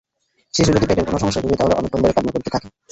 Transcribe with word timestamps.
শিশু 0.53 0.69
যদি 0.69 0.85
পেটের 0.85 1.05
কোনো 1.07 1.17
সমস্যায় 1.21 1.43
ভোগে 1.43 1.57
তাহলে 1.59 1.75
অনেকক্ষণ 1.75 2.01
ধরে 2.03 2.15
কান্না 2.15 2.31
করতে 2.33 2.49
থাকে। 2.53 2.67